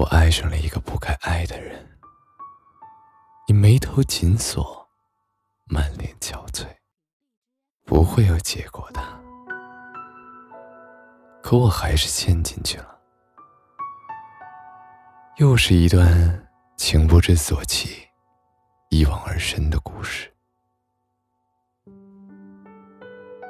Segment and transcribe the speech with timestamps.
[0.00, 1.86] 我爱上了一个不该爱的人，
[3.46, 4.88] 你眉头紧锁，
[5.66, 6.66] 满脸憔悴，
[7.84, 9.02] 不会有结果的。
[11.42, 12.98] 可我还是陷进去了，
[15.36, 16.48] 又是一段
[16.78, 18.08] 情不知所起、
[18.88, 20.32] 一往而深的故事。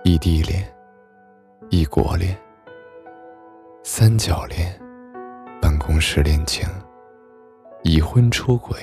[0.03, 0.69] 异地恋、
[1.71, 2.37] 异国恋、
[3.85, 4.89] 三角恋。
[5.90, 6.68] 同事恋情、
[7.82, 8.79] 已婚出轨、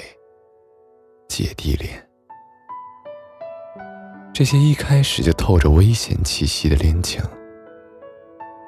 [1.30, 2.06] 姐弟恋，
[4.34, 7.24] 这些一开始就透着危险气息的恋情，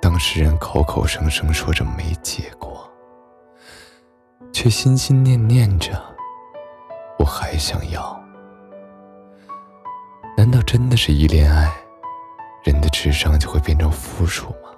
[0.02, 2.90] 当事人口口声声说着没结果，
[4.54, 6.02] 却心心念念着
[7.20, 8.24] 我还想要。
[10.38, 11.70] 难道真的是一恋爱，
[12.64, 14.70] 人的智商就会变成负数吗？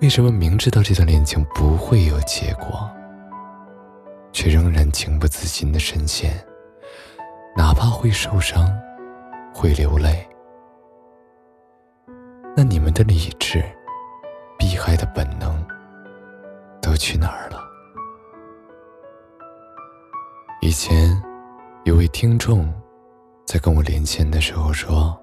[0.00, 2.90] 为什么明知道这段恋情不会有结果，
[4.32, 6.42] 却仍然情不自禁的深陷？
[7.54, 8.66] 哪怕会受伤，
[9.52, 10.26] 会流泪，
[12.56, 13.62] 那你们的理智、
[14.58, 15.62] 避害的本能
[16.80, 17.62] 都去哪儿了？
[20.62, 21.22] 以前
[21.84, 22.72] 有位听众
[23.44, 25.14] 在跟我连线的时候说，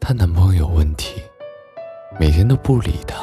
[0.00, 1.19] 她男朋友有问题。
[2.20, 3.16] 每天都不理他，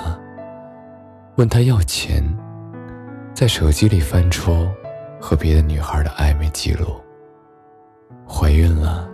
[1.36, 2.24] 问他要钱，
[3.32, 4.68] 在手机里翻出
[5.22, 7.00] 和别的女孩的暧昧记录。
[8.28, 9.08] 怀孕了，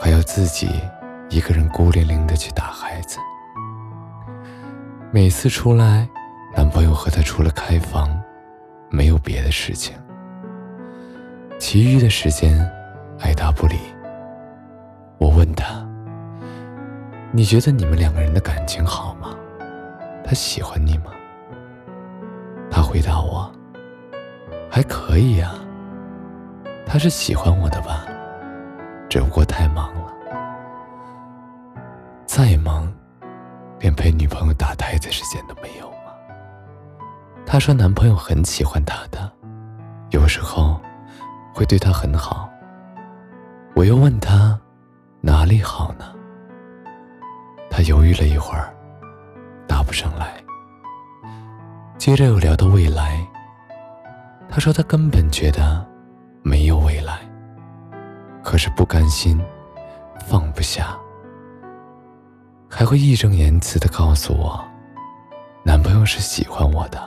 [0.00, 0.68] 还要自己
[1.30, 3.20] 一个人孤零零的去打孩子。
[5.12, 6.08] 每次出来，
[6.56, 8.20] 男朋友和她除了开房，
[8.90, 9.94] 没有别的事情。
[11.56, 12.68] 其余的时间，
[13.20, 13.76] 爱答不理。
[15.18, 15.85] 我问他。
[17.36, 19.36] 你觉得你们两个人的感情好吗？
[20.24, 21.10] 他喜欢你吗？
[22.70, 23.52] 他回答我
[24.72, 25.52] ：“还可以呀。”
[26.88, 28.06] 他是喜欢我的吧？
[29.10, 30.14] 只不过太忙了，
[32.24, 32.90] 再忙，
[33.80, 36.14] 连陪女朋友打胎的时间都没有吗？
[37.44, 39.30] 他说男朋友很喜欢他的，
[40.08, 40.80] 有时候
[41.52, 42.48] 会对他很好。
[43.74, 44.58] 我又问他
[45.20, 46.15] 哪里好呢？
[47.76, 48.74] 他犹豫了一会儿，
[49.68, 50.42] 答不上来。
[51.98, 53.20] 接着又聊到未来，
[54.48, 55.86] 他说他根本觉得
[56.42, 57.20] 没有未来，
[58.42, 59.38] 可是不甘心，
[60.26, 60.96] 放不下，
[62.66, 64.64] 还会义正言辞的告诉我，
[65.62, 66.98] 男朋友是喜欢我的，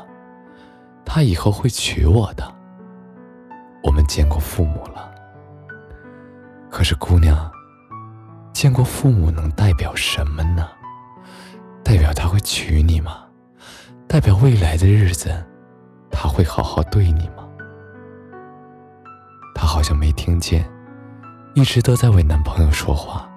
[1.04, 2.44] 他以后会娶我的。
[3.82, 5.12] 我们见过父母了，
[6.70, 7.52] 可是姑娘。
[8.60, 10.68] 见过父母能代表什么呢？
[11.82, 13.26] 代表他会娶你吗？
[14.06, 15.32] 代表未来的日子
[16.12, 17.48] 他会好好对你吗？
[19.56, 20.70] 他好像没听见，
[21.56, 23.30] 一直都在为男朋友说话。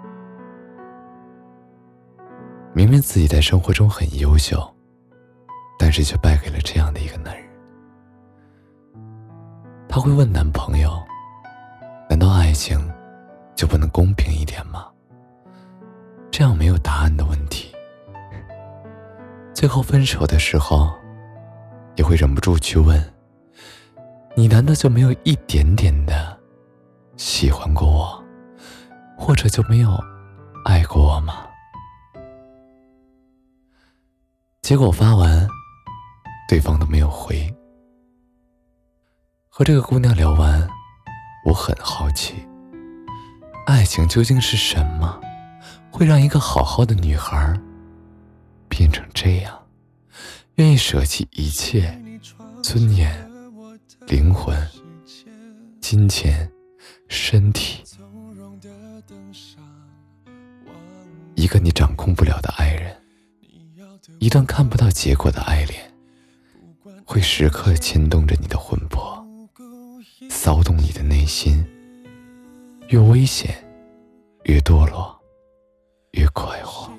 [2.72, 4.60] 明明自己在生活中很优秀，
[5.78, 7.48] 但是却败给了这样的一个男人。
[9.88, 11.00] 他会问男朋友
[12.10, 12.92] ：“难道爱情
[13.54, 14.86] 就不能公平一点吗？”
[16.42, 17.72] 这样没有答案的问题，
[19.54, 20.92] 最后分手的时候，
[21.94, 23.00] 也会忍不住去问：
[24.34, 26.36] 你难道就没有一点点的
[27.16, 28.24] 喜欢过我，
[29.16, 29.96] 或者就没有
[30.64, 31.46] 爱过我吗？
[34.62, 35.46] 结果发完，
[36.48, 37.48] 对方都没有回。
[39.48, 40.68] 和这个姑娘聊完，
[41.46, 42.34] 我很好奇，
[43.64, 45.20] 爱情究竟是什么？
[45.92, 47.54] 会让一个好好的女孩
[48.66, 49.62] 变成这样，
[50.54, 51.96] 愿意舍弃一切
[52.62, 53.30] 尊严、
[54.06, 54.56] 灵魂、
[55.82, 56.50] 金钱、
[57.08, 57.84] 身体，
[61.34, 62.96] 一个你掌控不了的爱人，
[64.18, 65.92] 一段看不到结果的爱恋，
[67.04, 69.22] 会时刻牵动着你的魂魄，
[70.30, 71.62] 骚动你的内心，
[72.88, 73.62] 越危险，
[74.44, 75.21] 越堕落。
[76.12, 76.90] 越快活，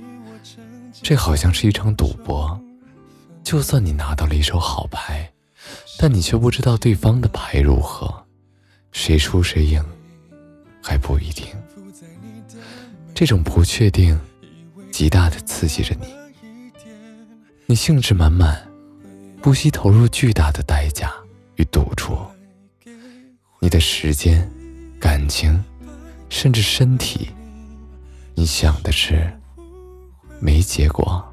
[1.01, 2.60] 这好像是一场赌博。
[3.44, 5.31] 就算你拿到了一手好牌，
[6.00, 8.25] 但你却不知道对方的牌如何，
[8.92, 9.83] 谁输谁赢
[10.81, 11.45] 还不一定。
[13.13, 14.19] 这种不确定，
[14.92, 16.07] 极大的刺激着你。
[17.68, 18.68] 你兴致满满，
[19.42, 21.13] 不惜投入巨大的代价
[21.57, 22.18] 与赌注。
[23.60, 24.50] 你的时间、
[25.00, 25.63] 感情，
[26.30, 27.30] 甚至身体。
[28.35, 29.31] 你想的是
[30.39, 31.24] 没结果，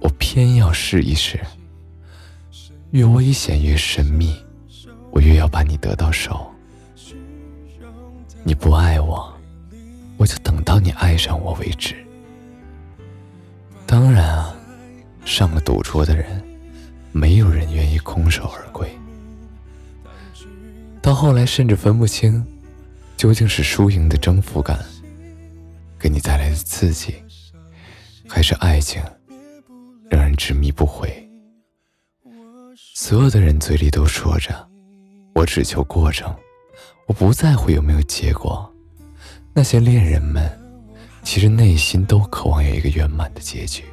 [0.00, 1.40] 我偏要试一试。
[2.90, 4.34] 越危险越神秘，
[5.10, 6.50] 我越要把你得到手。
[8.44, 9.32] 你不爱我，
[10.16, 11.94] 我就等到你爱上我为止。
[13.86, 14.54] 当然啊，
[15.24, 16.42] 上了赌桌的人，
[17.12, 18.88] 没有人愿意空手而归。
[21.00, 22.44] 到后来，甚至分不清，
[23.16, 24.78] 究竟是输赢的征服感，
[25.98, 27.22] 给你带来的刺激，
[28.28, 29.02] 还是爱情，
[30.10, 31.28] 让人执迷不悔。
[32.94, 34.68] 所有的人嘴里都说着
[35.34, 36.34] ：“我只求过程，
[37.06, 38.70] 我不在乎有没有结果。”
[39.54, 40.50] 那些恋人们，
[41.22, 43.84] 其实内心都渴望有一个圆满的结局。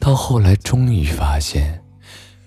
[0.00, 1.80] 到后来，终于发现，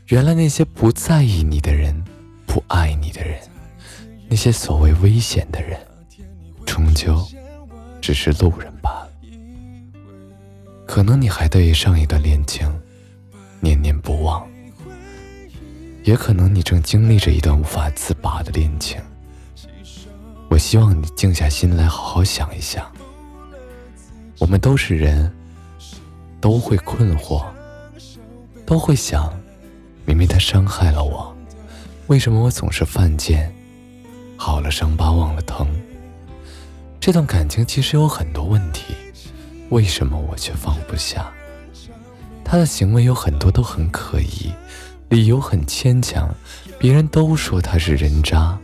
[0.07, 2.03] 原来那些不在意你的人，
[2.45, 3.39] 不爱你的人，
[4.29, 5.79] 那些所谓危险的人，
[6.65, 7.25] 终究
[8.09, 9.09] 只是路人罢了。
[10.87, 12.67] 可能你还对上一段恋情
[13.59, 14.43] 念念不忘。
[16.03, 18.99] 也可能你正经历着一段无法自拔的恋情。
[20.49, 22.83] 我希望你静下心来，好好想一想。
[24.39, 25.31] 我们都是人，
[26.41, 27.45] 都会困惑，
[28.65, 29.31] 都会想：
[30.03, 31.31] 明明他伤害了我，
[32.07, 33.53] 为什么我总是犯贱？
[34.35, 35.67] 好了伤疤忘了疼。
[36.99, 38.93] 这段感情其实有很多问题，
[39.69, 41.31] 为什么我却放不下？
[42.43, 44.51] 他的行为有很多都很可疑。
[45.07, 46.29] 理由很牵强，
[46.77, 48.55] 别人都说他是人渣，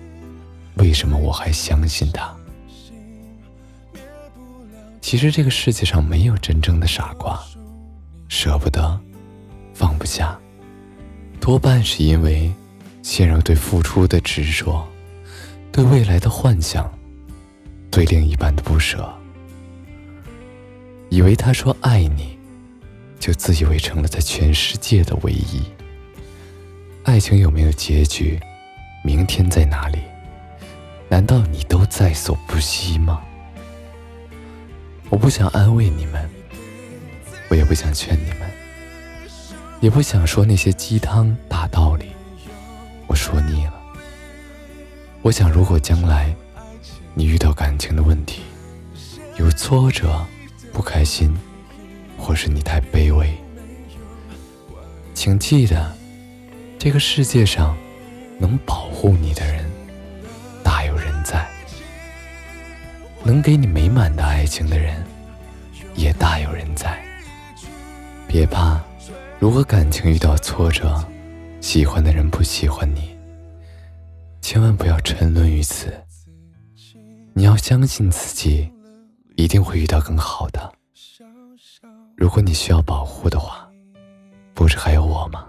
[0.75, 2.31] 为什么我还相信他？
[5.01, 7.39] 其实这个世界上没有真正的傻瓜，
[8.27, 8.99] 舍不得，
[9.73, 10.37] 放不下，
[11.39, 12.53] 多半是因为
[13.01, 14.87] 陷入对付出的执着，
[15.71, 16.87] 对未来的幻想，
[17.95, 19.09] 对另一半的不舍，
[21.07, 22.37] 以为他说爱你，
[23.17, 25.63] 就自以为成了在全世界的唯一。
[27.05, 28.37] 爱情有没有结局？
[29.01, 29.99] 明天在哪里？
[31.07, 33.21] 难道你都在所不惜吗？
[35.09, 36.29] 我不想安慰你们，
[37.47, 38.51] 我也不想劝你们，
[39.79, 42.07] 也不想说那些鸡汤大道理，
[43.07, 43.73] 我说腻了。
[45.21, 46.35] 我想，如果将来
[47.17, 48.41] 你遇到感情的问题，
[49.39, 50.21] 有挫折、
[50.73, 51.33] 不开心，
[52.17, 53.33] 或是你太卑微，
[55.13, 55.91] 请记得。
[56.77, 57.75] 这个世界上，
[58.37, 59.65] 能保护你的人
[60.61, 61.47] 大有人在；
[63.23, 65.01] 能给你美满的爱情的人
[65.95, 67.01] 也大有人在。
[68.27, 68.79] 别怕，
[69.39, 71.03] 如果感情遇到挫折，
[71.61, 73.17] 喜欢的人不喜欢你，
[74.41, 75.91] 千万不要沉沦于此。
[77.37, 78.71] 你要相信自己，
[79.35, 80.71] 一定会遇到更好的。
[82.15, 83.69] 如果你需要保护的话，
[84.53, 85.45] 不是还有我吗？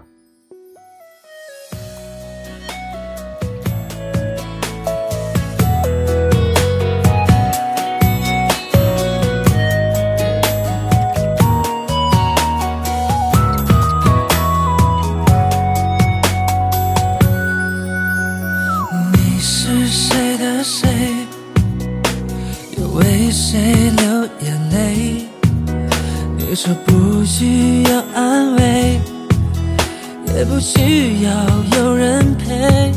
[30.37, 31.31] 也不需要
[31.79, 32.91] 有人陪。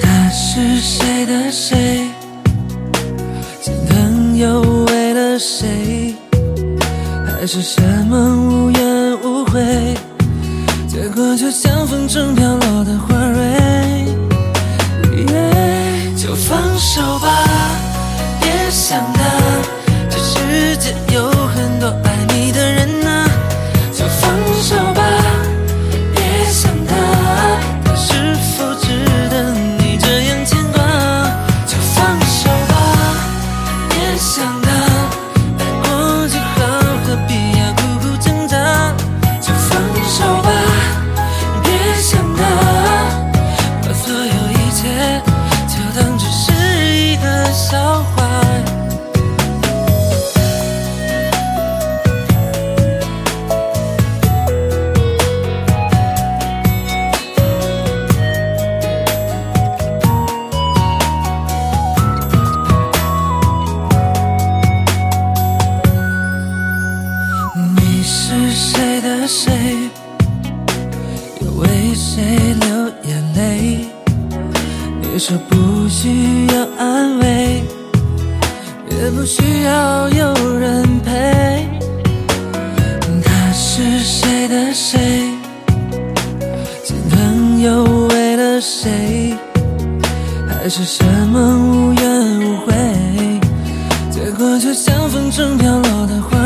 [0.00, 2.08] 他是谁的谁？
[3.60, 6.16] 心疼又为了谁？
[7.24, 7.80] 还是什
[8.10, 9.94] 么无怨无悔？
[10.88, 14.04] 结果就像风中飘落的花蕊，
[16.16, 17.37] 就放手吧。
[83.80, 84.98] 是谁的谁？
[86.82, 89.36] 今天又为了谁？
[90.48, 92.74] 还是什么无怨无悔？
[94.10, 96.37] 结果就像风中飘落的花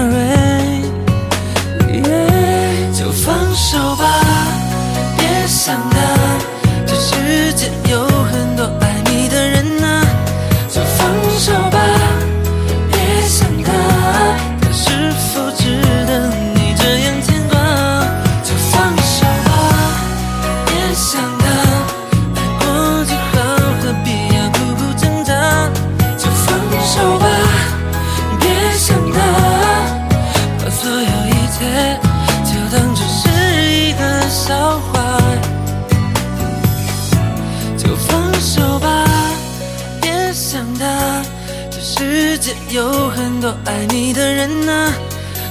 [42.72, 44.90] 有很多爱你的人呐，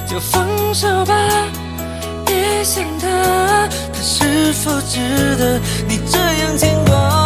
[0.08, 1.14] 就放手吧，
[2.26, 4.98] 别想他，他是否值
[5.36, 7.21] 得你这样牵挂。